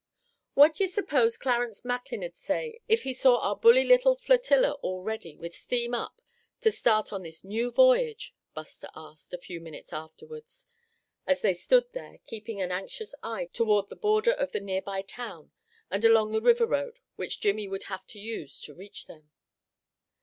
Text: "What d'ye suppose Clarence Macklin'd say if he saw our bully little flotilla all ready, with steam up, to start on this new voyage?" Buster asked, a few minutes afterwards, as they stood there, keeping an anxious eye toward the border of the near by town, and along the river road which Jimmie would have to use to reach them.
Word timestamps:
"What 0.55 0.73
d'ye 0.73 0.87
suppose 0.87 1.37
Clarence 1.37 1.85
Macklin'd 1.85 2.35
say 2.35 2.79
if 2.87 3.03
he 3.03 3.13
saw 3.13 3.37
our 3.37 3.55
bully 3.55 3.83
little 3.83 4.15
flotilla 4.15 4.71
all 4.81 5.03
ready, 5.03 5.37
with 5.37 5.53
steam 5.53 5.93
up, 5.93 6.23
to 6.61 6.71
start 6.71 7.13
on 7.13 7.21
this 7.21 7.43
new 7.43 7.69
voyage?" 7.69 8.33
Buster 8.55 8.89
asked, 8.95 9.31
a 9.31 9.37
few 9.37 9.61
minutes 9.61 9.93
afterwards, 9.93 10.65
as 11.27 11.43
they 11.43 11.53
stood 11.53 11.85
there, 11.93 12.17
keeping 12.25 12.59
an 12.59 12.71
anxious 12.71 13.13
eye 13.21 13.45
toward 13.53 13.89
the 13.89 13.95
border 13.95 14.31
of 14.31 14.53
the 14.53 14.59
near 14.59 14.81
by 14.81 15.03
town, 15.03 15.51
and 15.91 16.03
along 16.03 16.31
the 16.31 16.41
river 16.41 16.65
road 16.65 16.97
which 17.15 17.39
Jimmie 17.39 17.67
would 17.67 17.83
have 17.83 18.07
to 18.07 18.17
use 18.19 18.59
to 18.61 18.73
reach 18.73 19.05
them. 19.05 19.29